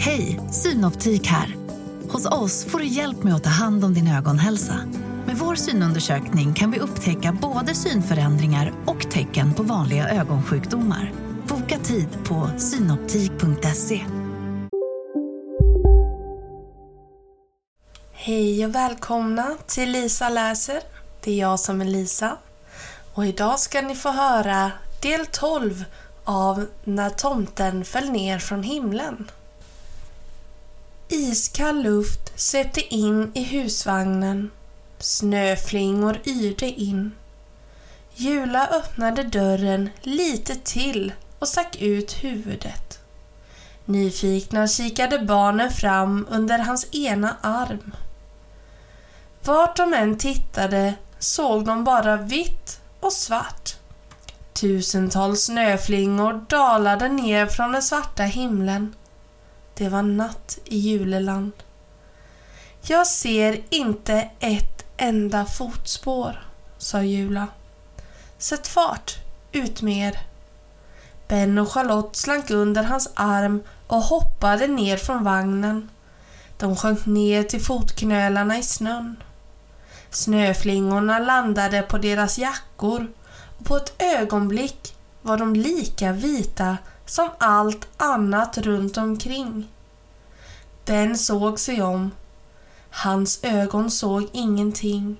Hej, 0.00 0.40
Synoptik 0.50 1.26
här. 1.26 1.56
Hos 2.08 2.26
oss 2.26 2.64
får 2.64 2.78
du 2.78 2.86
hjälp 2.86 3.22
med 3.22 3.34
att 3.34 3.44
ta 3.44 3.50
hand 3.50 3.84
om 3.84 3.94
din 3.94 4.08
ögonhälsa. 4.08 4.74
Med 5.26 5.36
vår 5.36 5.54
synundersökning 5.54 6.54
kan 6.54 6.70
vi 6.70 6.78
upptäcka 6.78 7.32
både 7.32 7.74
synförändringar 7.74 8.72
och 8.86 9.10
tecken 9.10 9.54
på 9.54 9.62
vanliga 9.62 10.08
ögonsjukdomar. 10.08 11.12
Boka 11.48 11.78
tid 11.78 12.08
på 12.24 12.50
synoptik.se. 12.58 14.00
Hej 18.12 18.66
och 18.66 18.74
välkomna 18.74 19.56
till 19.66 19.90
Lisa 19.90 20.28
läser. 20.28 20.80
Det 21.24 21.30
är 21.30 21.38
jag 21.38 21.60
som 21.60 21.80
är 21.80 21.84
Lisa. 21.84 22.36
Och 23.14 23.26
idag 23.26 23.58
ska 23.58 23.80
ni 23.82 23.94
få 23.94 24.10
höra 24.10 24.72
del 25.02 25.26
12 25.26 25.84
av 26.24 26.66
När 26.84 27.10
tomten 27.10 27.84
föll 27.84 28.10
ner 28.10 28.38
från 28.38 28.62
himlen. 28.62 29.30
Iskall 31.10 31.82
luft 31.82 32.32
svepte 32.40 32.94
in 32.94 33.32
i 33.34 33.44
husvagnen. 33.44 34.50
Snöflingor 34.98 36.20
yrde 36.24 36.66
in. 36.66 37.12
Jula 38.14 38.66
öppnade 38.68 39.22
dörren 39.22 39.90
lite 40.02 40.54
till 40.54 41.12
och 41.38 41.48
stack 41.48 41.76
ut 41.76 42.24
huvudet. 42.24 42.98
Nyfikna 43.84 44.68
kikade 44.68 45.18
barnen 45.18 45.70
fram 45.70 46.26
under 46.30 46.58
hans 46.58 46.94
ena 46.94 47.36
arm. 47.40 47.94
Vart 49.44 49.76
de 49.76 49.94
än 49.94 50.18
tittade 50.18 50.94
såg 51.18 51.64
de 51.64 51.84
bara 51.84 52.16
vitt 52.16 52.80
och 53.00 53.12
svart. 53.12 53.76
Tusentals 54.52 55.44
snöflingor 55.44 56.44
dalade 56.48 57.08
ner 57.08 57.46
från 57.46 57.72
den 57.72 57.82
svarta 57.82 58.22
himlen. 58.22 58.94
Det 59.78 59.88
var 59.88 60.02
natt 60.02 60.58
i 60.64 60.78
juleland. 60.78 61.52
Jag 62.82 63.06
ser 63.06 63.62
inte 63.70 64.30
ett 64.40 64.86
enda 64.96 65.44
fotspår, 65.44 66.46
sa 66.78 67.02
Jula. 67.02 67.46
Sätt 68.38 68.66
fart, 68.66 69.16
ut 69.52 69.82
med 69.82 70.08
er. 70.08 70.20
Ben 71.28 71.58
och 71.58 71.72
Charlotte 71.72 72.16
slank 72.16 72.50
under 72.50 72.82
hans 72.82 73.10
arm 73.14 73.62
och 73.86 74.02
hoppade 74.02 74.66
ner 74.66 74.96
från 74.96 75.24
vagnen. 75.24 75.90
De 76.56 76.76
sjönk 76.76 77.06
ner 77.06 77.42
till 77.42 77.60
fotknölarna 77.60 78.58
i 78.58 78.62
snön. 78.62 79.22
Snöflingorna 80.10 81.18
landade 81.18 81.82
på 81.82 81.98
deras 81.98 82.38
jackor 82.38 83.06
och 83.58 83.64
på 83.64 83.76
ett 83.76 84.02
ögonblick 84.02 84.96
var 85.22 85.36
de 85.36 85.54
lika 85.54 86.12
vita 86.12 86.76
som 87.06 87.28
allt 87.38 87.88
annat 87.96 88.58
runt 88.58 88.96
omkring. 88.96 89.68
Ben 90.88 91.18
såg 91.18 91.58
sig 91.58 91.82
om. 91.82 92.10
Hans 92.90 93.38
ögon 93.42 93.90
såg 93.90 94.28
ingenting. 94.32 95.16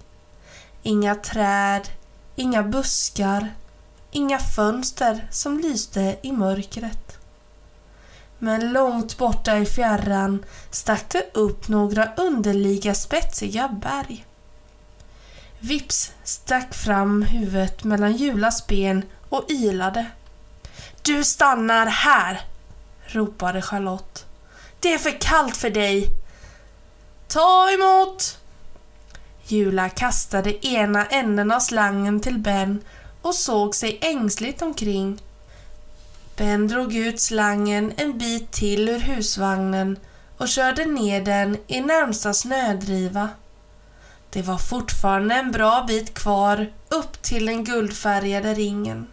Inga 0.83 1.15
träd, 1.15 1.89
inga 2.37 2.63
buskar, 2.63 3.55
inga 4.11 4.39
fönster 4.39 5.29
som 5.31 5.59
lyste 5.59 6.17
i 6.23 6.33
mörkret. 6.33 7.19
Men 8.39 8.73
långt 8.73 9.19
borta 9.19 9.59
i 9.59 9.67
fjärran 9.67 10.45
stack 10.71 11.09
det 11.09 11.31
upp 11.35 11.69
några 11.69 12.15
underliga 12.17 12.95
spetsiga 12.95 13.69
berg. 13.69 14.27
Vips 15.59 16.13
stack 16.25 16.75
fram 16.75 17.23
huvudet 17.23 17.85
mellan 17.85 18.17
Julas 18.17 18.67
ben 18.67 19.03
och 19.29 19.51
ylade. 19.51 20.07
Du 21.03 21.25
stannar 21.25 21.87
här! 21.87 22.41
ropade 23.07 23.63
Charlotte. 23.63 24.28
Det 24.81 24.95
är 24.95 24.99
för 24.99 25.21
kallt 25.21 25.57
för 25.57 25.71
dig. 25.71 26.11
Ta 27.29 27.71
emot! 27.71 28.39
Jula 29.47 29.89
kastade 29.89 30.67
ena 30.67 31.07
änden 31.07 31.51
av 31.53 31.61
slangen 31.61 32.21
till 32.21 32.39
Ben 32.39 32.85
och 33.23 33.35
såg 33.35 33.75
sig 33.75 33.99
ängsligt 34.01 34.63
omkring. 34.63 35.23
Ben 36.37 36.69
drog 36.69 36.95
ut 36.95 37.21
slangen 37.21 37.93
en 37.97 38.19
bit 38.19 38.53
till 38.53 38.89
ur 38.89 38.99
husvagnen 38.99 39.99
och 40.37 40.49
körde 40.49 40.85
ner 40.85 41.21
den 41.21 41.57
i 41.67 41.81
närmsta 41.81 42.35
snödriva. 42.35 43.29
Det 44.31 44.43
var 44.43 44.59
fortfarande 44.59 45.35
en 45.35 45.53
bra 45.53 45.85
bit 45.89 46.15
kvar 46.15 46.73
upp 46.89 47.23
till 47.23 47.47
den 47.47 47.65
guldfärgade 47.65 48.55
ringen. 48.55 49.07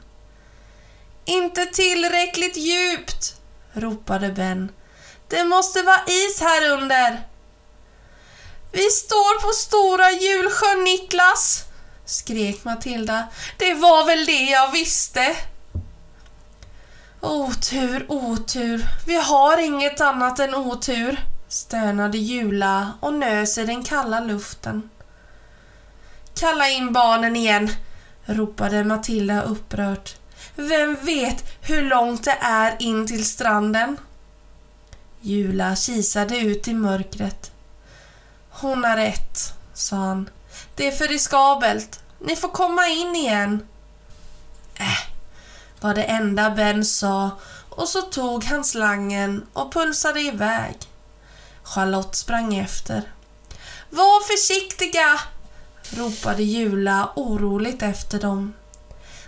Inte 1.25 1.65
tillräckligt 1.65 2.57
djupt, 2.57 3.41
ropade 3.73 4.29
Ben. 4.29 4.71
Det 5.27 5.43
måste 5.43 5.81
vara 5.81 6.01
is 6.07 6.41
här 6.41 6.71
under. 6.71 7.27
Vi 8.71 8.89
står 8.89 9.41
på 9.41 9.53
Stora 9.53 10.11
Julsjön, 10.11 10.83
Niklas, 10.83 11.63
skrek 12.05 12.63
Matilda. 12.63 13.27
Det 13.57 13.73
var 13.73 14.05
väl 14.05 14.25
det 14.25 14.43
jag 14.43 14.71
visste. 14.71 15.35
Otur, 17.21 18.05
otur. 18.09 18.85
Vi 19.07 19.15
har 19.15 19.57
inget 19.57 20.01
annat 20.01 20.39
än 20.39 20.55
otur, 20.55 21.19
stönade 21.47 22.17
Jula 22.17 22.93
och 22.99 23.13
nös 23.13 23.57
i 23.57 23.65
den 23.65 23.83
kalla 23.83 24.19
luften. 24.19 24.89
Kalla 26.39 26.69
in 26.69 26.93
barnen 26.93 27.35
igen, 27.35 27.69
ropade 28.25 28.83
Matilda 28.83 29.41
upprört. 29.41 30.15
Vem 30.55 30.95
vet 30.95 31.43
hur 31.61 31.81
långt 31.81 32.23
det 32.23 32.37
är 32.41 32.75
in 32.79 33.07
till 33.07 33.25
stranden? 33.25 33.97
Jula 35.25 35.75
kisade 35.75 36.37
ut 36.37 36.67
i 36.67 36.73
mörkret. 36.73 37.51
Hon 38.49 38.83
har 38.83 38.97
rätt, 38.97 39.53
sa 39.73 39.95
han. 39.95 40.29
Det 40.75 40.87
är 40.87 40.91
för 40.91 41.07
riskabelt. 41.07 41.99
Ni 42.19 42.35
får 42.35 42.49
komma 42.49 42.87
in 42.87 43.15
igen. 43.15 43.67
Äh, 44.75 45.09
var 45.79 45.93
det 45.93 46.03
enda 46.03 46.49
Ben 46.49 46.85
sa 46.85 47.31
och 47.69 47.89
så 47.89 48.01
tog 48.01 48.43
han 48.43 48.63
slangen 48.63 49.45
och 49.53 49.73
pulsade 49.73 50.21
iväg. 50.21 50.75
Charlotte 51.63 52.15
sprang 52.15 52.55
efter. 52.55 53.01
Var 53.89 54.27
försiktiga! 54.27 55.19
ropade 55.89 56.43
Jula 56.43 57.09
oroligt 57.15 57.81
efter 57.81 58.19
dem. 58.19 58.53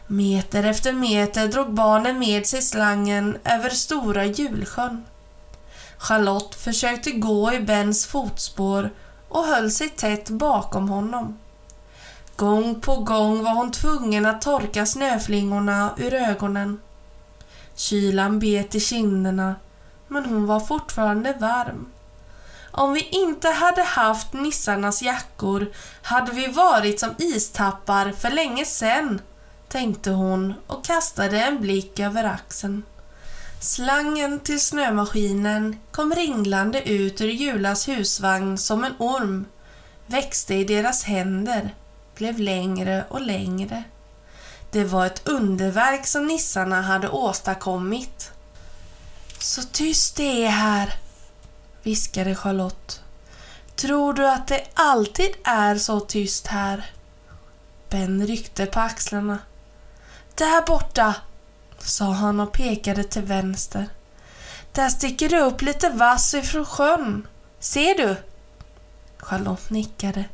Meter 0.08 0.64
efter 0.64 0.94
meter 0.94 1.48
drog 1.48 1.74
barnen 1.74 2.20
med 2.20 2.48
sig 2.48 2.62
slangen 2.62 3.38
över 3.44 3.70
Stora 3.70 4.26
Julsjön. 4.26 5.06
Charlotte 5.98 6.56
försökte 6.56 7.12
gå 7.12 7.54
i 7.54 7.60
Bens 7.60 8.06
fotspår 8.06 8.90
och 9.30 9.46
höll 9.46 9.72
sig 9.72 9.90
tätt 9.90 10.30
bakom 10.30 10.90
honom. 10.90 11.38
Gång 12.36 12.82
på 12.82 12.96
gång 12.96 13.44
var 13.44 13.54
hon 13.54 13.72
tvungen 13.72 14.26
att 14.26 14.42
torka 14.42 14.86
snöflingorna 14.86 15.94
ur 15.98 16.14
ögonen. 16.14 16.80
Kylan 17.76 18.40
bet 18.40 18.76
i 18.76 18.80
kinderna, 18.80 19.56
men 20.08 20.26
hon 20.26 20.46
var 20.46 20.60
fortfarande 20.60 21.34
varm. 21.40 21.88
Om 22.72 22.94
vi 22.94 23.02
inte 23.02 23.50
hade 23.50 23.84
haft 23.84 24.34
nissarnas 24.34 25.02
jackor 25.02 25.68
hade 26.02 26.32
vi 26.32 26.48
varit 26.48 27.00
som 27.00 27.10
istappar 27.18 28.12
för 28.12 28.30
länge 28.30 28.66
sedan, 28.66 29.22
tänkte 29.68 30.12
hon 30.12 30.54
och 30.68 30.86
kastade 30.86 31.42
en 31.42 31.62
blick 31.62 32.00
över 32.00 32.24
axeln. 32.24 32.84
Slangen 33.60 34.40
till 34.40 34.62
snömaskinen 34.62 35.80
kom 35.92 36.16
ringlande 36.16 36.90
ut 36.90 37.22
ur 37.22 37.30
Julas 37.30 37.88
husvagn 37.88 38.58
som 38.58 38.84
en 38.84 38.94
orm, 39.00 39.46
växte 40.06 40.54
i 40.54 40.64
deras 40.64 41.04
händer, 41.04 41.76
blev 42.16 42.40
längre 42.40 43.06
och 43.10 43.22
längre. 43.22 43.84
Det 44.72 44.84
var 44.84 45.06
ett 45.06 45.28
underverk 45.28 46.08
som 46.08 46.28
nissarna 46.28 46.82
hade 46.82 47.10
åstadkommit. 47.10 48.32
Så 49.40 49.64
tyst 49.64 50.16
det 50.16 50.46
är 50.46 50.50
här, 50.50 50.94
viskade 51.84 52.36
Charlotte. 52.36 53.02
Tror 53.76 54.14
du 54.14 54.28
att 54.28 54.48
det 54.48 54.64
alltid 54.74 55.32
är 55.44 55.76
så 55.76 56.00
tyst 56.00 56.48
här? 56.48 56.92
Ben 57.90 58.28
ryckte 58.28 58.66
på 58.66 58.80
axlarna. 58.80 59.40
Där 60.36 60.66
borta, 60.66 61.16
sa 61.80 62.06
han 62.06 62.40
och 62.40 62.52
pekade 62.52 63.04
till 63.04 63.22
vänster. 63.22 63.90
Där 64.72 64.90
sticker 64.90 65.30
det 65.30 65.40
upp 65.40 65.62
lite 65.62 65.90
vass 65.90 66.34
ifrån 66.34 66.66
sjön. 66.66 67.28
Ser 67.60 67.96
du? 67.96 68.16
Charlotte 69.18 69.70
nickade. 69.70 70.26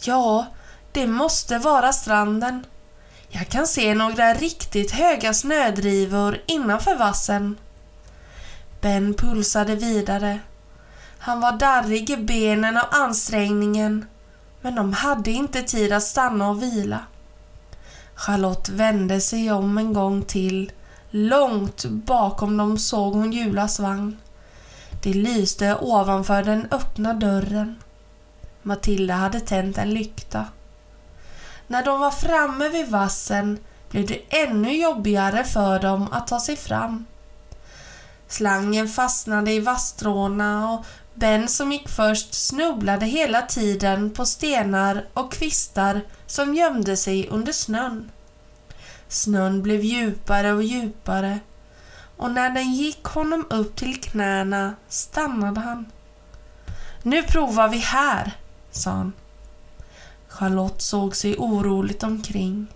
Ja, 0.00 0.46
det 0.92 1.06
måste 1.06 1.58
vara 1.58 1.92
stranden. 1.92 2.66
Jag 3.28 3.48
kan 3.48 3.66
se 3.66 3.94
några 3.94 4.34
riktigt 4.34 4.90
höga 4.90 5.34
snödrivor 5.34 6.42
innanför 6.46 6.94
vassen. 6.94 7.56
Ben 8.80 9.14
pulsade 9.14 9.74
vidare. 9.74 10.40
Han 11.18 11.40
var 11.40 11.52
darrig 11.52 12.10
i 12.10 12.16
benen 12.16 12.76
av 12.76 12.86
ansträngningen, 12.90 14.06
men 14.60 14.74
de 14.74 14.92
hade 14.92 15.30
inte 15.30 15.62
tid 15.62 15.92
att 15.92 16.02
stanna 16.02 16.50
och 16.50 16.62
vila. 16.62 17.04
Charlotte 18.20 18.68
vände 18.68 19.20
sig 19.20 19.52
om 19.52 19.78
en 19.78 19.92
gång 19.92 20.22
till. 20.22 20.72
Långt 21.10 21.84
bakom 21.84 22.56
dem 22.56 22.78
såg 22.78 23.14
hon 23.14 23.32
Julas 23.32 23.80
vagn. 23.80 24.16
Det 25.02 25.12
lyste 25.12 25.76
ovanför 25.80 26.42
den 26.42 26.68
öppna 26.70 27.14
dörren. 27.14 27.76
Matilda 28.62 29.14
hade 29.14 29.40
tänt 29.40 29.78
en 29.78 29.94
lykta. 29.94 30.46
När 31.66 31.84
de 31.84 32.00
var 32.00 32.10
framme 32.10 32.68
vid 32.68 32.88
vassen 32.88 33.58
blev 33.90 34.06
det 34.06 34.20
ännu 34.28 34.76
jobbigare 34.76 35.44
för 35.44 35.78
dem 35.78 36.08
att 36.12 36.26
ta 36.26 36.40
sig 36.40 36.56
fram. 36.56 37.06
Slangen 38.28 38.88
fastnade 38.88 39.52
i 39.52 39.60
vasstråna 39.60 40.70
och 40.72 40.84
Ben 41.20 41.48
som 41.48 41.72
gick 41.72 41.88
först 41.88 42.34
snubblade 42.34 43.06
hela 43.06 43.42
tiden 43.42 44.10
på 44.10 44.26
stenar 44.26 45.06
och 45.14 45.32
kvistar 45.32 46.00
som 46.26 46.54
gömde 46.54 46.96
sig 46.96 47.28
under 47.28 47.52
snön. 47.52 48.10
Snön 49.08 49.62
blev 49.62 49.84
djupare 49.84 50.52
och 50.52 50.62
djupare 50.62 51.40
och 52.16 52.30
när 52.30 52.50
den 52.50 52.72
gick 52.72 53.04
honom 53.04 53.46
upp 53.50 53.76
till 53.76 54.00
knäna 54.00 54.74
stannade 54.88 55.60
han. 55.60 55.86
Nu 57.02 57.22
provar 57.22 57.68
vi 57.68 57.78
här, 57.78 58.32
sa 58.70 58.90
han. 58.90 59.12
Charlotte 60.28 60.82
såg 60.82 61.16
sig 61.16 61.36
oroligt 61.36 62.02
omkring. 62.02 62.66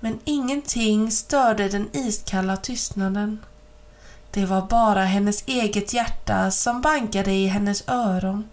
Men 0.00 0.18
ingenting 0.24 1.10
störde 1.10 1.68
den 1.68 1.88
iskalla 1.92 2.56
tystnaden. 2.56 3.38
Det 4.30 4.46
var 4.46 4.62
bara 4.62 5.04
hennes 5.04 5.44
eget 5.46 5.94
hjärta 5.94 6.50
som 6.50 6.80
bankade 6.80 7.32
i 7.32 7.46
hennes 7.46 7.88
öron. 7.88 8.48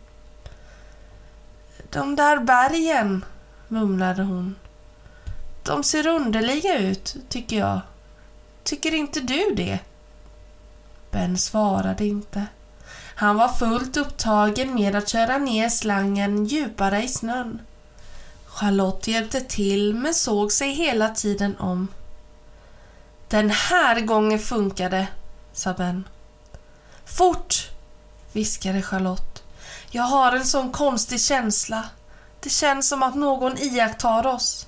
De 1.90 2.16
där 2.16 2.40
bergen, 2.40 3.26
mumlade 3.68 4.24
hon. 4.24 4.56
De 5.64 5.84
ser 5.84 6.08
underliga 6.08 6.78
ut, 6.78 7.16
tycker 7.30 7.60
jag. 7.60 7.82
Tycker 8.64 8.94
inte 8.94 9.20
du 9.20 9.54
det? 9.56 9.80
Ben 11.12 11.38
svarade 11.38 12.06
inte. 12.06 12.46
Han 13.16 13.36
var 13.36 13.48
fullt 13.48 13.98
upptagen 13.98 14.74
med 14.74 14.96
att 14.96 15.10
köra 15.10 15.38
ner 15.38 15.70
slangen 15.70 16.46
djupare 16.46 17.04
i 17.04 17.08
snön. 17.08 17.62
Charlotte 18.46 19.08
hjälpte 19.08 19.42
till 19.42 19.94
men 19.94 20.14
såg 20.14 20.52
sig 20.52 20.72
hela 20.72 21.10
tiden 21.10 21.58
om. 21.58 21.88
Den 23.28 23.50
här 23.50 24.00
gången 24.00 24.40
funkade, 24.40 25.08
sa 25.58 25.74
Ben. 25.74 26.08
Fort! 27.06 27.70
viskade 28.32 28.82
Charlotte. 28.82 29.44
Jag 29.90 30.04
har 30.04 30.32
en 30.32 30.46
sån 30.46 30.72
konstig 30.72 31.22
känsla. 31.22 31.84
Det 32.40 32.50
känns 32.50 32.90
som 32.90 33.04
att 33.04 33.16
någon 33.16 33.58
iakttar 33.58 34.28
oss. 34.28 34.68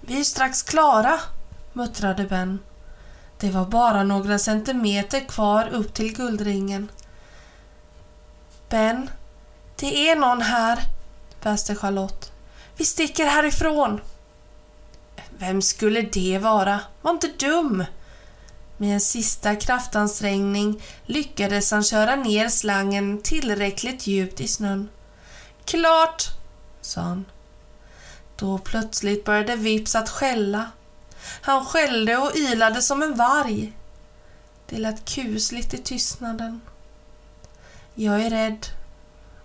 Vi 0.00 0.20
är 0.20 0.24
strax 0.24 0.62
klara, 0.62 1.20
muttrade 1.72 2.24
Ben. 2.24 2.58
Det 3.38 3.50
var 3.50 3.66
bara 3.66 4.02
några 4.02 4.38
centimeter 4.38 5.20
kvar 5.20 5.68
upp 5.68 5.94
till 5.94 6.16
guldringen. 6.16 6.88
Ben, 8.68 9.10
det 9.76 10.10
är 10.10 10.16
någon 10.16 10.42
här, 10.42 10.80
väste 11.42 11.74
Charlotte. 11.74 12.32
Vi 12.76 12.84
sticker 12.84 13.26
härifrån. 13.26 14.00
Vem 15.38 15.62
skulle 15.62 16.02
det 16.02 16.38
vara? 16.38 16.80
Var 17.02 17.10
inte 17.10 17.28
dum! 17.38 17.84
Med 18.80 18.94
en 18.94 19.00
sista 19.00 19.56
kraftansträngning 19.56 20.82
lyckades 21.06 21.70
han 21.70 21.82
köra 21.82 22.16
ner 22.16 22.48
slangen 22.48 23.22
tillräckligt 23.22 24.06
djupt 24.06 24.40
i 24.40 24.48
snön. 24.48 24.88
Klart, 25.64 26.24
sa 26.80 27.00
han. 27.00 27.24
Då 28.36 28.58
plötsligt 28.58 29.24
började 29.24 29.56
Vips 29.56 29.94
att 29.94 30.08
skälla. 30.08 30.70
Han 31.40 31.64
skällde 31.64 32.16
och 32.16 32.36
ylade 32.36 32.82
som 32.82 33.02
en 33.02 33.14
varg. 33.14 33.72
Det 34.66 34.78
lät 34.78 35.04
kusligt 35.04 35.74
i 35.74 35.78
tystnaden. 35.78 36.60
Jag 37.94 38.20
är 38.20 38.30
rädd, 38.30 38.66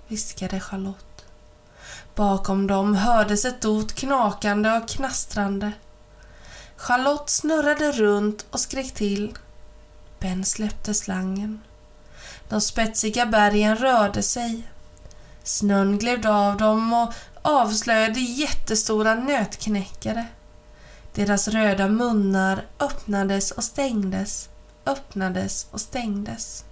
viskade 0.07 0.59
Charlotte. 0.59 1.25
Bakom 2.15 2.67
dem 2.67 2.95
hördes 2.95 3.45
ett 3.45 3.61
dot 3.61 3.93
knakande 3.93 4.71
och 4.71 4.89
knastrande. 4.89 5.71
Charlotte 6.77 7.29
snurrade 7.29 7.91
runt 7.91 8.45
och 8.51 8.59
skrek 8.59 8.93
till. 8.93 9.37
Ben 10.19 10.45
släppte 10.45 10.93
slangen. 10.93 11.61
De 12.49 12.61
spetsiga 12.61 13.25
bergen 13.25 13.75
rörde 13.75 14.23
sig. 14.23 14.67
Snön 15.43 15.97
gled 15.97 16.25
av 16.25 16.57
dem 16.57 16.93
och 16.93 17.13
avslöjade 17.41 18.19
jättestora 18.19 19.15
nötknäckare. 19.15 20.27
Deras 21.13 21.47
röda 21.47 21.87
munnar 21.87 22.65
öppnades 22.79 23.51
och 23.51 23.63
stängdes, 23.63 24.49
öppnades 24.85 25.67
och 25.71 25.81
stängdes. 25.81 26.65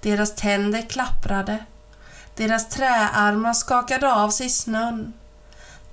Deras 0.00 0.34
tänder 0.34 0.82
klapprade. 0.82 1.64
Deras 2.36 2.68
träarmar 2.68 3.52
skakade 3.52 4.12
av 4.12 4.30
sig 4.30 4.48
snön. 4.48 5.12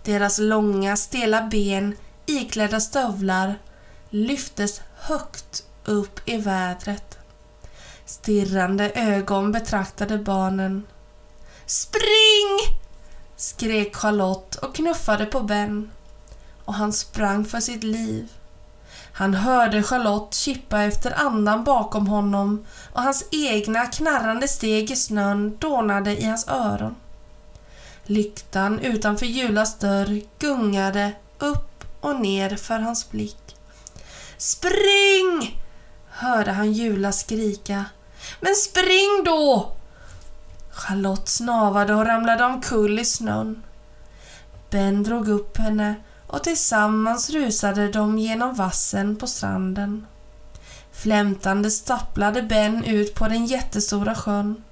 Deras 0.04 0.40
långa, 0.40 0.96
stela 0.96 1.42
ben 1.42 1.96
iklädda 2.30 2.80
stövlar 2.80 3.56
lyftes 4.10 4.82
högt 4.96 5.64
upp 5.86 6.30
i 6.30 6.38
vädret. 6.38 7.18
Stirrande 8.06 8.92
ögon 8.96 9.52
betraktade 9.52 10.18
barnen. 10.18 10.88
Spring! 11.66 12.78
skrek 13.36 13.96
Charlotte 13.96 14.56
och 14.56 14.76
knuffade 14.76 15.26
på 15.26 15.40
Ben. 15.40 15.92
Och 16.66 16.74
han 16.74 16.94
sprang 16.94 17.46
för 17.46 17.60
sitt 17.60 17.84
liv. 17.84 18.32
Han 19.14 19.34
hörde 19.34 19.84
Charlotte 19.84 20.34
kippa 20.34 20.82
efter 20.84 21.20
andan 21.26 21.64
bakom 21.64 22.08
honom 22.08 22.66
och 22.94 23.02
hans 23.02 23.26
egna 23.32 23.86
knarrande 23.86 24.48
steg 24.48 24.92
i 24.92 24.96
snön 24.96 25.58
dånade 25.58 26.18
i 26.22 26.26
hans 26.26 26.48
öron. 26.48 26.96
Lyktan 28.04 28.80
utanför 28.80 29.26
Julas 29.26 29.80
dörr 29.80 30.22
gungade 30.40 31.12
upp 31.40 31.84
och 32.02 32.20
ner 32.20 32.56
för 32.56 32.80
hans 32.80 33.12
blick. 33.12 33.56
Spring! 34.38 35.62
hörde 36.10 36.52
han 36.52 36.74
Jula 36.74 37.12
skrika. 37.12 37.86
Men 38.40 38.56
spring 38.56 39.24
då! 39.26 39.72
Charlotte 40.72 41.30
snavade 41.30 41.96
och 41.96 42.06
ramlade 42.06 42.46
omkull 42.46 43.00
i 43.00 43.06
snön. 43.06 43.64
Ben 44.70 45.04
drog 45.04 45.28
upp 45.28 45.58
henne 45.58 45.96
och 46.28 46.44
tillsammans 46.44 47.30
rusade 47.30 47.92
de 47.92 48.20
genom 48.20 48.56
vassen 48.56 49.16
på 49.16 49.28
stranden. 49.28 50.08
Flämtande 50.92 51.72
stapplade 51.72 52.42
Ben 52.42 52.84
ut 52.84 53.16
på 53.16 53.28
den 53.28 53.46
jättestora 53.46 54.16
sjön. 54.16 54.64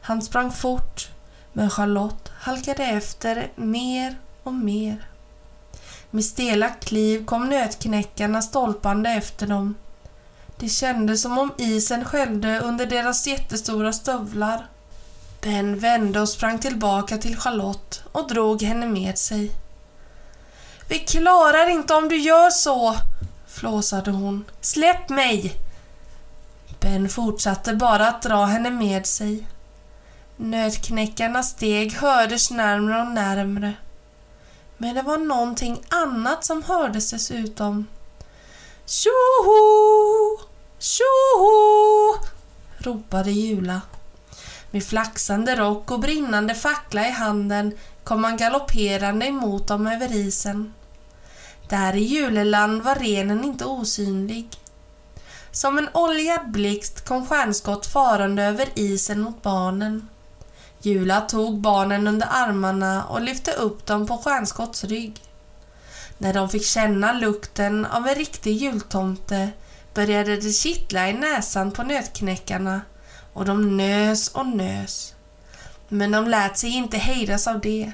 Han 0.00 0.22
sprang 0.22 0.52
fort, 0.52 1.08
men 1.52 1.70
Charlotte 1.70 2.32
halkade 2.38 2.84
efter 2.84 3.50
mer 3.56 4.18
och 4.42 4.54
mer. 4.54 5.08
Med 6.10 6.24
stela 6.24 6.70
kliv 6.70 7.24
kom 7.24 7.48
nötknäckarna 7.48 8.42
stolpande 8.42 9.10
efter 9.10 9.46
dem. 9.46 9.74
Det 10.58 10.68
kändes 10.68 11.22
som 11.22 11.38
om 11.38 11.52
isen 11.58 12.04
skällde 12.04 12.60
under 12.60 12.86
deras 12.86 13.26
jättestora 13.26 13.92
stövlar. 13.92 14.66
Ben 15.40 15.78
vände 15.78 16.20
och 16.20 16.28
sprang 16.28 16.58
tillbaka 16.58 17.18
till 17.18 17.36
Charlotte 17.36 18.02
och 18.12 18.28
drog 18.28 18.62
henne 18.62 18.86
med 18.86 19.18
sig. 19.18 19.50
Vi 20.88 20.98
klarar 20.98 21.70
inte 21.70 21.94
om 21.94 22.08
du 22.08 22.16
gör 22.16 22.50
så, 22.50 22.96
flåsade 23.48 24.10
hon. 24.10 24.44
Släpp 24.60 25.08
mig! 25.08 25.54
Ben 26.80 27.08
fortsatte 27.08 27.74
bara 27.74 28.08
att 28.08 28.22
dra 28.22 28.44
henne 28.44 28.70
med 28.70 29.06
sig. 29.06 29.46
Nötknäckarnas 30.36 31.50
steg 31.50 31.94
hördes 31.94 32.50
närmre 32.50 33.00
och 33.00 33.06
närmre. 33.06 33.74
Men 34.78 34.94
det 34.94 35.02
var 35.02 35.18
någonting 35.18 35.82
annat 35.88 36.44
som 36.44 36.62
hördes 36.62 37.10
dessutom. 37.10 37.86
Tjoho! 38.86 40.40
Tjoho! 40.78 42.14
ropade 42.78 43.30
Jula. 43.30 43.80
Med 44.70 44.84
flaxande 44.84 45.56
rock 45.56 45.90
och 45.90 46.00
brinnande 46.00 46.54
fackla 46.54 47.08
i 47.08 47.10
handen 47.10 47.78
kom 48.04 48.24
han 48.24 48.36
galopperande 48.36 49.26
emot 49.26 49.68
dem 49.68 49.86
över 49.86 50.14
isen. 50.14 50.74
Där 51.68 51.96
i 51.96 52.02
Juleland 52.02 52.82
var 52.82 52.94
renen 52.94 53.44
inte 53.44 53.64
osynlig. 53.64 54.48
Som 55.50 55.78
en 55.78 55.88
oljad 55.94 56.50
blixt 56.50 57.08
kom 57.08 57.26
Stjärnskott 57.26 57.86
farande 57.86 58.42
över 58.42 58.68
isen 58.74 59.20
mot 59.20 59.42
barnen. 59.42 60.08
Jula 60.86 61.20
tog 61.20 61.60
barnen 61.60 62.06
under 62.06 62.28
armarna 62.30 63.04
och 63.04 63.20
lyfte 63.20 63.52
upp 63.52 63.86
dem 63.86 64.06
på 64.06 64.18
Stjärnskotts 64.18 64.84
rygg. 64.84 65.20
När 66.18 66.34
de 66.34 66.48
fick 66.48 66.64
känna 66.64 67.12
lukten 67.12 67.86
av 67.86 68.06
en 68.06 68.14
riktig 68.14 68.56
jultomte 68.56 69.50
började 69.94 70.36
det 70.36 70.52
kittla 70.52 71.08
i 71.08 71.12
näsan 71.12 71.72
på 71.72 71.82
nötknäckarna 71.82 72.80
och 73.32 73.44
de 73.44 73.76
nös 73.76 74.28
och 74.28 74.46
nös. 74.46 75.14
Men 75.88 76.10
de 76.10 76.28
lät 76.28 76.58
sig 76.58 76.70
inte 76.70 76.96
hejdas 76.96 77.46
av 77.46 77.60
det. 77.60 77.92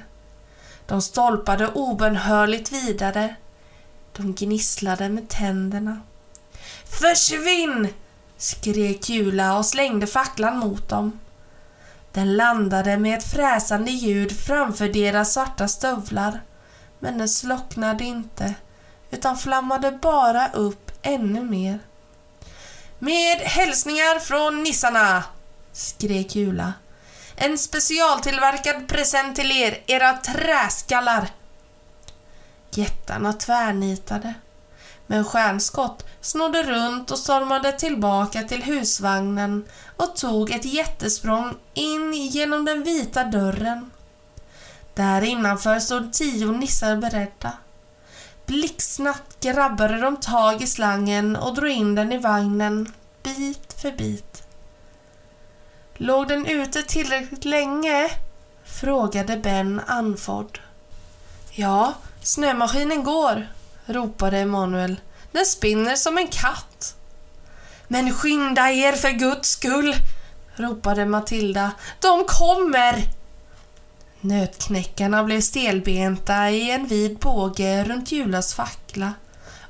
De 0.85 1.01
stolpade 1.01 1.67
obönhörligt 1.67 2.71
vidare. 2.71 3.35
De 4.17 4.33
gnisslade 4.33 5.09
med 5.09 5.29
tänderna. 5.29 6.01
Försvinn! 6.85 7.87
skrek 8.37 9.09
Jula 9.09 9.57
och 9.57 9.65
slängde 9.65 10.07
facklan 10.07 10.57
mot 10.57 10.89
dem. 10.89 11.19
Den 12.13 12.37
landade 12.37 12.97
med 12.97 13.17
ett 13.17 13.31
fräsande 13.31 13.91
ljud 13.91 14.39
framför 14.39 14.89
deras 14.89 15.33
svarta 15.33 15.67
stövlar, 15.67 16.41
men 16.99 17.17
den 17.17 17.29
slocknade 17.29 18.03
inte 18.03 18.53
utan 19.11 19.37
flammade 19.37 19.91
bara 19.91 20.51
upp 20.53 20.91
ännu 21.01 21.41
mer. 21.41 21.79
Med 22.99 23.37
hälsningar 23.37 24.19
från 24.19 24.63
nissarna! 24.63 25.23
skrek 25.71 26.35
Jula. 26.35 26.73
En 27.35 27.57
specialtillverkad 27.57 28.87
present 28.87 29.35
till 29.35 29.51
er, 29.51 29.83
era 29.87 30.13
träskallar! 30.13 31.29
Jättarna 32.71 33.33
tvärnitade. 33.33 34.33
Men 35.07 35.25
Stjärnskott 35.25 36.05
snodde 36.21 36.63
runt 36.63 37.11
och 37.11 37.17
stormade 37.17 37.71
tillbaka 37.71 38.43
till 38.43 38.63
husvagnen 38.63 39.65
och 39.97 40.15
tog 40.15 40.51
ett 40.51 40.65
jättesprång 40.65 41.55
in 41.73 42.13
genom 42.13 42.65
den 42.65 42.83
vita 42.83 43.23
dörren. 43.23 43.91
Där 44.93 45.21
innanför 45.21 45.79
stod 45.79 46.13
tio 46.13 46.51
nissar 46.51 46.95
beredda. 46.95 47.51
Blixtsnabbt 48.45 49.39
grabbade 49.39 50.01
de 50.01 50.17
tag 50.17 50.61
i 50.61 50.67
slangen 50.67 51.35
och 51.35 51.55
drog 51.55 51.71
in 51.71 51.95
den 51.95 52.11
i 52.11 52.17
vagnen, 52.17 52.93
bit 53.23 53.73
för 53.81 53.91
bit. 53.91 54.43
Låg 55.93 56.27
den 56.27 56.45
ute 56.45 56.83
tillräckligt 56.83 57.45
länge? 57.45 58.09
frågade 58.63 59.37
Ben 59.37 59.81
andfådd. 59.87 60.59
Ja, 61.51 61.93
snömaskinen 62.21 63.03
går, 63.03 63.47
ropade 63.85 64.39
Emanuel. 64.39 64.99
Den 65.31 65.45
spinner 65.45 65.95
som 65.95 66.17
en 66.17 66.27
katt. 66.27 66.95
Men 67.87 68.13
skynda 68.13 68.71
er 68.71 68.91
för 68.91 69.09
guds 69.09 69.49
skull, 69.49 69.95
ropade 70.55 71.05
Matilda. 71.05 71.71
De 71.99 72.23
kommer! 72.27 73.03
Nötknäckarna 74.21 75.23
blev 75.23 75.41
stelbenta 75.41 76.49
i 76.49 76.71
en 76.71 76.87
vid 76.87 77.17
båge 77.17 77.83
runt 77.83 78.11
Julas 78.11 78.53
fackla 78.53 79.13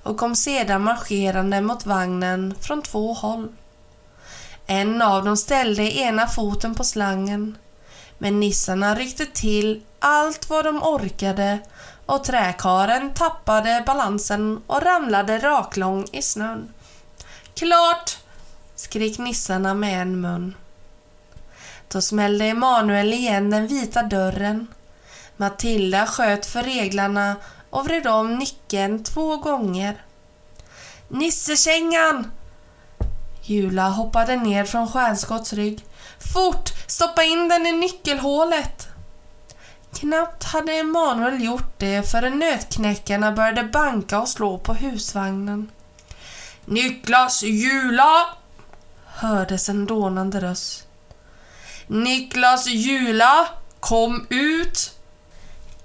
och 0.04 0.18
kom 0.18 0.36
sedan 0.36 0.84
marscherande 0.84 1.62
mot 1.62 1.86
vagnen 1.86 2.56
från 2.62 2.82
två 2.82 3.14
håll. 3.14 3.48
En 4.66 5.02
av 5.02 5.26
dem 5.26 5.38
ställde 5.38 5.98
ena 5.98 6.28
foten 6.28 6.76
på 6.76 6.84
slangen, 6.84 7.58
men 8.18 8.40
nissarna 8.40 8.96
ryckte 8.96 9.26
till 9.26 9.84
allt 10.00 10.50
vad 10.50 10.66
de 10.66 10.84
orkade 10.84 11.60
och 12.06 12.24
träkaren 12.24 13.14
tappade 13.14 13.84
balansen 13.86 14.62
och 14.68 14.82
ramlade 14.82 15.38
raklång 15.38 16.06
i 16.12 16.22
snön. 16.22 16.74
Klart! 17.54 18.18
skrek 18.76 19.18
nissarna 19.18 19.74
med 19.74 20.02
en 20.02 20.22
mun. 20.22 20.56
Då 21.88 22.02
smällde 22.02 22.46
Emanuel 22.46 23.14
igen 23.14 23.50
den 23.50 23.68
vita 23.68 24.04
dörren. 24.04 24.68
Matilda 25.38 26.06
sköt 26.06 26.46
för 26.46 26.64
reglarna 26.64 27.36
och 27.70 27.86
vred 27.86 28.08
om 28.08 28.36
nyckeln 28.36 29.04
två 29.04 29.38
gånger. 29.38 30.06
Nissekängan! 31.08 32.32
Jula 33.42 33.90
hoppade 33.90 34.36
ner 34.36 34.66
från 34.66 34.88
Stjärnskotts 34.88 35.54
rygg. 35.54 35.86
Fort! 36.34 36.74
Stoppa 36.88 37.24
in 37.24 37.48
den 37.48 37.66
i 37.66 37.72
nyckelhålet! 37.72 38.88
Knappt 39.94 40.44
hade 40.44 40.74
Emanuel 40.74 41.44
gjort 41.44 41.80
det 41.80 42.12
förrän 42.12 42.40
nötknäckarna 42.40 43.32
började 43.32 43.64
banka 43.64 44.22
och 44.22 44.30
slå 44.30 44.58
på 44.58 44.74
husvagnen. 44.74 45.72
Niklas 46.66 47.44
Jula! 47.44 48.26
hördes 49.06 49.70
en 49.70 49.86
dånande 49.86 50.42
röst. 50.42 50.88
Niklas 51.88 52.68
Jula, 52.68 53.48
kom 53.80 54.28
ut! 54.30 55.00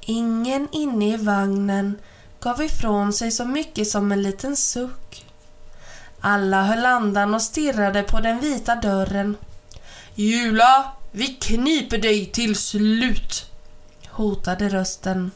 Ingen 0.00 0.68
inne 0.72 1.14
i 1.14 1.16
vagnen 1.16 1.98
gav 2.40 2.62
ifrån 2.62 3.12
sig 3.12 3.30
så 3.30 3.44
mycket 3.44 3.88
som 3.88 4.12
en 4.12 4.22
liten 4.22 4.56
suck. 4.56 5.24
Alla 6.20 6.62
höll 6.62 6.86
andan 6.86 7.34
och 7.34 7.42
stirrade 7.42 8.02
på 8.02 8.20
den 8.20 8.40
vita 8.40 8.74
dörren. 8.74 9.36
Jula, 10.20 10.92
vi 11.12 11.26
kniper 11.26 11.98
dig 11.98 12.26
till 12.26 12.56
slut! 12.56 13.46
hotade 14.08 14.68
rösten. 14.68 15.30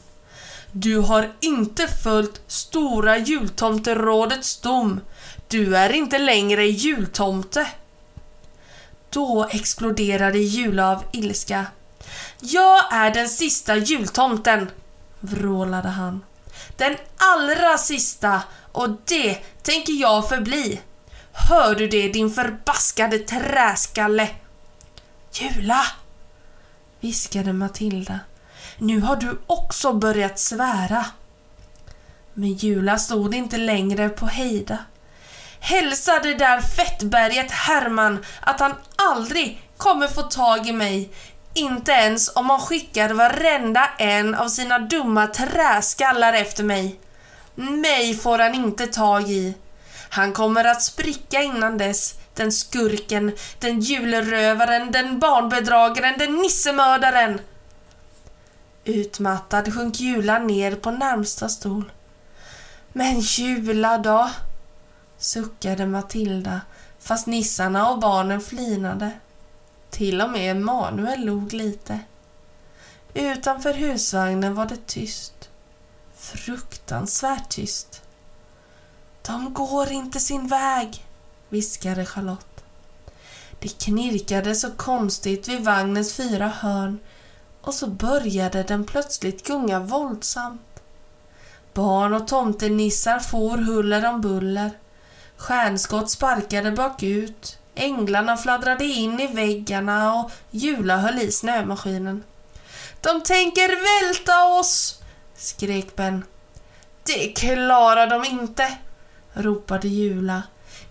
Du 0.71 0.97
har 0.97 1.31
inte 1.39 1.87
följt 1.87 2.41
Stora 2.47 3.17
jultomterådets 3.17 4.57
dom. 4.61 4.99
Du 5.47 5.77
är 5.77 5.89
inte 5.89 6.17
längre 6.17 6.65
jultomte. 6.65 7.67
Då 9.09 9.47
exploderade 9.51 10.39
Jula 10.39 10.91
av 10.91 11.03
ilska. 11.11 11.65
Jag 12.39 12.93
är 12.93 13.11
den 13.11 13.29
sista 13.29 13.75
jultomten, 13.75 14.71
vrålade 15.19 15.89
han. 15.89 16.25
Den 16.77 16.95
allra 17.17 17.77
sista 17.77 18.41
och 18.71 18.89
det 19.05 19.35
tänker 19.61 19.93
jag 19.93 20.29
förbli. 20.29 20.81
Hör 21.31 21.75
du 21.75 21.87
det 21.87 22.07
din 22.07 22.29
förbaskade 22.31 23.19
träskalle? 23.19 24.29
Jula! 25.33 25.85
viskade 26.99 27.53
Matilda. 27.53 28.19
Nu 28.77 28.99
har 28.99 29.15
du 29.15 29.37
också 29.47 29.93
börjat 29.93 30.39
svära. 30.39 31.05
Men 32.33 32.53
Jula 32.53 32.97
stod 32.97 33.35
inte 33.35 33.57
längre 33.57 34.09
på 34.09 34.25
hejda. 34.25 34.77
Hälsa 35.59 36.19
det 36.19 36.33
där 36.33 36.61
fettberget 36.61 37.51
Herman 37.51 38.25
att 38.41 38.59
han 38.59 38.73
aldrig 38.95 39.61
kommer 39.77 40.07
få 40.07 40.21
tag 40.21 40.67
i 40.67 40.71
mig. 40.71 41.09
Inte 41.53 41.91
ens 41.91 42.35
om 42.35 42.49
han 42.49 42.59
skickar 42.59 43.13
varenda 43.13 43.89
en 43.97 44.35
av 44.35 44.47
sina 44.47 44.79
dumma 44.79 45.27
träskallar 45.27 46.33
efter 46.33 46.63
mig. 46.63 46.99
Mig 47.55 48.15
får 48.15 48.39
han 48.39 48.55
inte 48.55 48.87
tag 48.87 49.29
i. 49.29 49.53
Han 50.09 50.33
kommer 50.33 50.65
att 50.65 50.83
spricka 50.83 51.41
innan 51.41 51.77
dess. 51.77 52.15
Den 52.33 52.51
skurken, 52.51 53.31
den 53.59 53.79
julrövaren, 53.79 54.91
den 54.91 55.19
barnbedragaren, 55.19 56.17
den 56.17 56.35
nissemördaren. 56.35 57.41
Utmattad 58.83 59.73
sjönk 59.73 59.99
Jula 59.99 60.39
ner 60.39 60.75
på 60.75 60.91
närmsta 60.91 61.49
stol. 61.49 61.91
Men 62.93 63.19
Jula 63.19 63.97
då? 63.97 64.29
suckade 65.17 65.85
Matilda 65.85 66.61
fast 66.99 67.27
nissarna 67.27 67.89
och 67.89 67.99
barnen 67.99 68.41
flinade. 68.41 69.11
Till 69.89 70.21
och 70.21 70.29
med 70.29 70.51
Emanuel 70.51 71.25
log 71.25 71.53
lite. 71.53 71.99
Utanför 73.13 73.73
husvagnen 73.73 74.55
var 74.55 74.65
det 74.65 74.87
tyst. 74.87 75.49
Fruktansvärt 76.15 77.49
tyst. 77.49 78.01
De 79.21 79.53
går 79.53 79.91
inte 79.91 80.19
sin 80.19 80.47
väg, 80.47 81.05
viskade 81.53 82.05
Charlotte. 82.05 82.63
Det 83.59 83.79
knirkade 83.85 84.55
så 84.55 84.71
konstigt 84.71 85.47
vid 85.47 85.63
vagnens 85.63 86.13
fyra 86.13 86.47
hörn 86.47 86.99
och 87.61 87.73
så 87.73 87.87
började 87.87 88.63
den 88.63 88.83
plötsligt 88.83 89.47
gunga 89.47 89.79
våldsamt. 89.79 90.81
Barn 91.73 92.13
och 92.13 92.27
tomtenissar 92.27 93.19
for 93.19 93.57
huller 93.57 94.09
om 94.09 94.21
buller. 94.21 94.71
Stjärnskott 95.37 96.09
sparkade 96.09 96.71
bakut. 96.71 97.59
Änglarna 97.75 98.37
fladdrade 98.37 98.85
in 98.85 99.19
i 99.19 99.27
väggarna 99.27 100.13
och 100.13 100.31
Jula 100.51 100.97
höll 100.97 101.19
i 101.19 101.31
snömaskinen. 101.31 102.23
De 103.01 103.23
tänker 103.23 103.67
välta 103.67 104.59
oss! 104.59 105.01
skrek 105.35 105.95
Ben. 105.95 106.23
Det 107.03 107.27
klarar 107.27 108.07
de 108.07 108.25
inte! 108.25 108.77
ropade 109.33 109.87
Jula. 109.87 110.43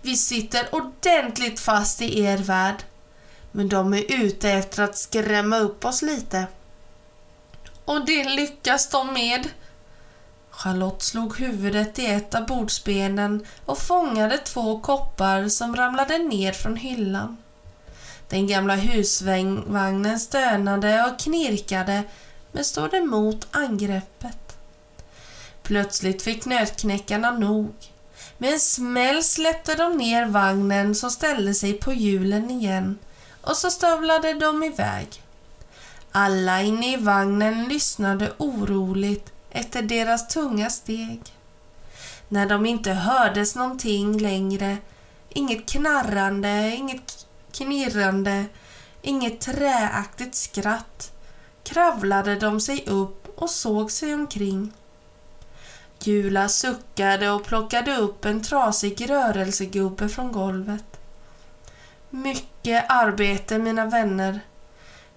Vi 0.02 0.16
sitter 0.16 0.74
ordentligt 0.74 1.60
fast 1.60 2.02
i 2.02 2.20
er 2.20 2.38
värld. 2.38 2.84
Men 3.52 3.68
de 3.68 3.94
är 3.94 4.12
ute 4.22 4.50
efter 4.50 4.82
att 4.82 4.98
skrämma 4.98 5.58
upp 5.58 5.84
oss 5.84 6.02
lite. 6.02 6.46
Och 7.84 8.06
det 8.06 8.24
lyckas 8.24 8.88
de 8.88 9.12
med. 9.12 9.48
Charlotte 10.50 11.02
slog 11.02 11.38
huvudet 11.38 11.98
i 11.98 12.06
ett 12.06 12.34
av 12.34 12.46
bordsbenen 12.46 13.46
och 13.64 13.78
fångade 13.78 14.38
två 14.38 14.80
koppar 14.80 15.48
som 15.48 15.76
ramlade 15.76 16.18
ner 16.18 16.52
från 16.52 16.76
hyllan. 16.76 17.36
Den 18.28 18.46
gamla 18.46 18.74
husvagnen 18.74 20.20
stönade 20.20 21.04
och 21.04 21.18
knirkade 21.18 22.02
men 22.52 22.64
stod 22.64 22.94
emot 22.94 23.46
angreppet. 23.50 24.56
Plötsligt 25.62 26.22
fick 26.22 26.44
nötknäckarna 26.44 27.30
nog. 27.30 27.74
Med 28.38 28.52
en 28.52 28.60
smäll 28.60 29.24
släppte 29.24 29.74
de 29.74 29.96
ner 29.96 30.26
vagnen 30.26 30.94
som 30.94 31.10
ställde 31.10 31.54
sig 31.54 31.72
på 31.72 31.92
hjulen 31.92 32.50
igen 32.50 32.98
och 33.40 33.56
så 33.56 33.70
stövlade 33.70 34.34
de 34.34 34.62
iväg. 34.62 35.22
Alla 36.12 36.62
inne 36.62 36.92
i 36.92 36.96
vagnen 36.96 37.68
lyssnade 37.68 38.32
oroligt 38.38 39.32
efter 39.50 39.82
deras 39.82 40.28
tunga 40.28 40.70
steg. 40.70 41.20
När 42.28 42.46
de 42.46 42.66
inte 42.66 42.92
hördes 42.92 43.56
någonting 43.56 44.18
längre 44.18 44.78
Inget 45.34 45.70
knarrande, 45.70 46.74
inget 46.76 47.26
knirrande, 47.52 48.44
inget 49.02 49.40
träaktigt 49.40 50.34
skratt. 50.34 51.12
Kravlade 51.64 52.36
de 52.36 52.60
sig 52.60 52.84
upp 52.86 53.38
och 53.38 53.50
såg 53.50 53.90
sig 53.90 54.14
omkring. 54.14 54.72
Jula 56.06 56.48
suckade 56.48 57.30
och 57.30 57.44
plockade 57.44 57.96
upp 57.96 58.24
en 58.24 58.42
trasig 58.42 59.10
rörelsegubbe 59.10 60.08
från 60.08 60.32
golvet. 60.32 60.84
Mycket 62.10 62.84
arbete, 62.88 63.58
mina 63.58 63.86
vänner. 63.86 64.40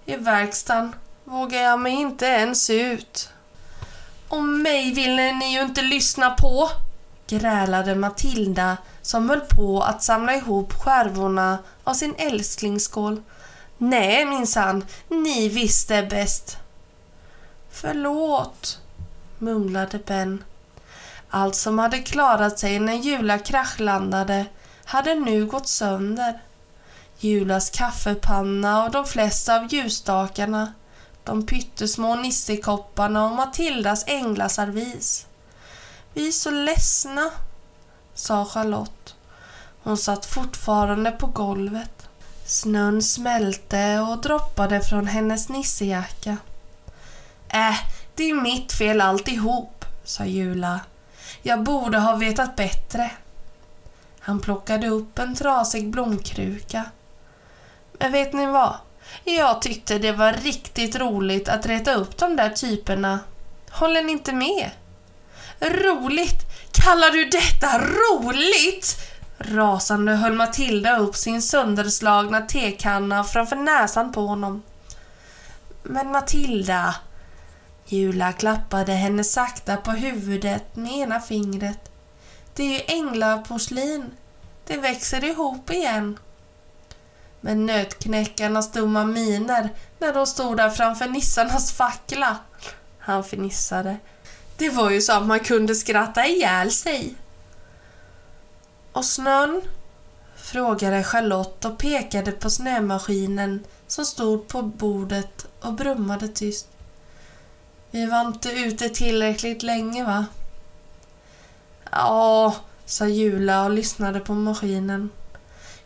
I 0.04 0.16
verkstaden 0.16 0.94
vågar 1.24 1.62
jag 1.62 1.80
mig 1.80 1.92
inte 1.92 2.26
ens 2.26 2.70
ut. 2.70 3.28
Och 4.28 4.42
mig 4.42 4.94
ville 4.94 5.32
ni 5.32 5.54
ju 5.54 5.62
inte 5.62 5.82
lyssna 5.82 6.30
på, 6.30 6.70
grälade 7.26 7.94
Matilda 7.94 8.76
som 9.02 9.30
höll 9.30 9.40
på 9.40 9.82
att 9.82 10.02
samla 10.02 10.34
ihop 10.34 10.72
skärvorna 10.72 11.58
av 11.84 11.94
sin 11.94 12.14
älsklingsskål. 12.18 13.22
Nej 13.78 14.24
minsann, 14.24 14.84
ni 15.08 15.48
visste 15.48 16.02
bäst. 16.02 16.56
Förlåt, 17.70 18.80
mumlade 19.38 19.98
Ben. 19.98 20.44
Allt 21.36 21.54
som 21.54 21.78
hade 21.78 21.98
klarat 21.98 22.58
sig 22.58 22.78
när 22.78 22.94
Jula 22.94 23.38
kraschlandade 23.38 24.46
hade 24.84 25.14
nu 25.14 25.46
gått 25.46 25.68
sönder. 25.68 26.42
Julas 27.18 27.70
kaffepanna 27.70 28.84
och 28.84 28.90
de 28.90 29.04
flesta 29.04 29.56
av 29.56 29.72
ljusstakarna, 29.72 30.72
de 31.24 31.46
pyttesmå 31.46 32.14
nissekopparna 32.14 33.24
och 33.24 33.30
Matildas 33.30 34.04
änglaservis. 34.06 35.26
Vi 36.14 36.28
är 36.28 36.32
så 36.32 36.50
ledsna, 36.50 37.30
sa 38.14 38.44
Charlotte. 38.44 39.14
Hon 39.82 39.98
satt 39.98 40.26
fortfarande 40.26 41.10
på 41.10 41.26
golvet. 41.26 42.08
Snön 42.44 43.02
smälte 43.02 43.98
och 43.98 44.18
droppade 44.18 44.80
från 44.80 45.06
hennes 45.06 45.48
nissejacka. 45.48 46.36
Äh, 47.48 47.76
det 48.14 48.30
är 48.30 48.42
mitt 48.42 48.72
fel 48.72 49.00
alltihop, 49.00 49.84
sa 50.04 50.24
Jula. 50.24 50.80
Jag 51.46 51.62
borde 51.62 51.98
ha 51.98 52.16
vetat 52.16 52.56
bättre. 52.56 53.10
Han 54.20 54.40
plockade 54.40 54.88
upp 54.88 55.18
en 55.18 55.34
trasig 55.34 55.90
blomkruka. 55.90 56.84
Men 57.92 58.12
vet 58.12 58.32
ni 58.32 58.46
vad? 58.46 58.74
Jag 59.24 59.62
tyckte 59.62 59.98
det 59.98 60.12
var 60.12 60.32
riktigt 60.32 60.96
roligt 60.96 61.48
att 61.48 61.66
reta 61.66 61.94
upp 61.94 62.16
de 62.16 62.36
där 62.36 62.50
typerna. 62.50 63.18
Håller 63.70 64.02
ni 64.02 64.12
inte 64.12 64.32
med? 64.32 64.70
Roligt? 65.60 66.42
Kallar 66.72 67.10
du 67.10 67.24
detta 67.24 67.78
roligt? 67.78 68.96
Rasande 69.38 70.12
höll 70.12 70.32
Matilda 70.32 70.98
upp 70.98 71.16
sin 71.16 71.42
sönderslagna 71.42 72.40
tekanna 72.40 73.24
framför 73.24 73.56
näsan 73.56 74.12
på 74.12 74.26
honom. 74.26 74.62
Men 75.82 76.10
Matilda, 76.10 76.94
Jula 77.88 78.32
klappade 78.32 78.92
henne 78.92 79.24
sakta 79.24 79.76
på 79.76 79.90
huvudet 79.90 80.76
med 80.76 80.92
ena 80.92 81.20
fingret. 81.20 81.90
Det 82.54 82.62
är 82.62 82.72
ju 82.72 82.80
änglaporslin. 82.86 84.10
Det 84.66 84.76
växer 84.76 85.24
ihop 85.24 85.70
igen. 85.70 86.18
Men 87.40 87.66
nötknäckarnas 87.66 88.72
dumma 88.72 89.04
miner 89.04 89.68
när 89.98 90.14
de 90.14 90.26
stod 90.26 90.56
där 90.56 90.70
framför 90.70 91.06
nissarnas 91.08 91.72
fackla. 91.72 92.36
Han 92.98 93.24
fnissade. 93.24 93.96
Det 94.56 94.70
var 94.70 94.90
ju 94.90 95.00
så 95.00 95.12
att 95.12 95.26
man 95.26 95.40
kunde 95.40 95.74
skratta 95.74 96.26
ihjäl 96.26 96.70
sig. 96.70 97.14
Och 98.92 99.04
snön? 99.04 99.62
frågade 100.36 101.04
Charlotte 101.04 101.64
och 101.64 101.78
pekade 101.78 102.32
på 102.32 102.50
snömaskinen 102.50 103.64
som 103.86 104.04
stod 104.04 104.48
på 104.48 104.62
bordet 104.62 105.46
och 105.60 105.72
brummade 105.72 106.28
tyst. 106.28 106.68
Vi 107.96 108.06
var 108.06 108.20
inte 108.20 108.50
ute 108.50 108.88
tillräckligt 108.88 109.62
länge, 109.62 110.04
va? 110.04 110.26
Ja, 111.90 112.56
sa 112.84 113.06
Jula 113.06 113.64
och 113.64 113.70
lyssnade 113.70 114.20
på 114.20 114.34
maskinen. 114.34 115.10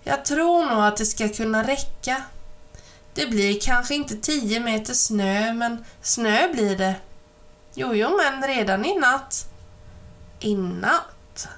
Jag 0.02 0.24
tror 0.24 0.66
nog 0.66 0.84
att 0.84 0.96
det 0.96 1.06
ska 1.06 1.28
kunna 1.28 1.62
räcka. 1.62 2.22
Det 3.14 3.26
blir 3.26 3.60
kanske 3.60 3.94
inte 3.94 4.16
tio 4.16 4.60
meter 4.60 4.94
snö, 4.94 5.52
men 5.52 5.84
snö 6.02 6.52
blir 6.52 6.76
det. 6.76 6.94
Jo, 7.74 7.94
jo, 7.94 8.16
men 8.16 8.48
redan 8.48 8.84
i 8.84 8.98
natt. 8.98 9.46
I 10.40 10.54
natt? 10.54 11.48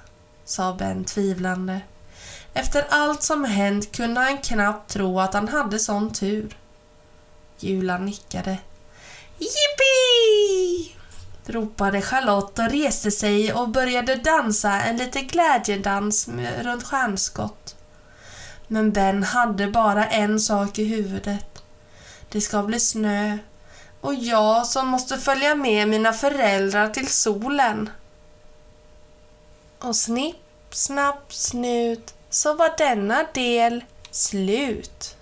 sa 0.45 0.73
Ben 0.73 1.05
tvivlande. 1.05 1.81
Efter 2.53 2.85
allt 2.89 3.23
som 3.23 3.43
hänt 3.43 3.91
kunde 3.91 4.21
han 4.21 4.37
knappt 4.37 4.91
tro 4.91 5.19
att 5.19 5.33
han 5.33 5.47
hade 5.47 5.79
sån 5.79 6.13
tur. 6.13 6.57
Jula 7.59 7.97
nickade. 7.97 8.57
Jippi! 9.37 10.02
Ropade 11.45 12.01
Charlotte 12.01 12.59
och 12.59 12.71
reste 12.71 13.11
sig 13.11 13.53
och 13.53 13.69
började 13.69 14.15
dansa 14.15 14.81
en 14.81 14.97
liten 14.97 15.27
glädjedans 15.27 16.29
runt 16.61 16.83
stjärnskott. 16.83 17.75
Men 18.67 18.91
Ben 18.91 19.23
hade 19.23 19.67
bara 19.67 20.07
en 20.07 20.39
sak 20.39 20.79
i 20.79 20.83
huvudet. 20.83 21.63
Det 22.29 22.41
ska 22.41 22.63
bli 22.63 22.79
snö 22.79 23.37
och 24.01 24.13
jag 24.13 24.67
som 24.67 24.87
måste 24.87 25.17
följa 25.17 25.55
med 25.55 25.87
mina 25.87 26.13
föräldrar 26.13 26.89
till 26.89 27.07
solen. 27.07 27.89
Och 29.79 29.95
snipp, 29.95 30.35
snapp, 30.69 31.33
snut 31.33 32.13
så 32.29 32.53
var 32.53 32.77
denna 32.77 33.25
del 33.33 33.83
slut. 34.11 35.17